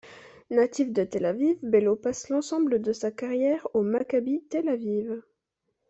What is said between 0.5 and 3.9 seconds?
Natif de Tel-Aviv, Bello passe l'ensemble de sa carrière au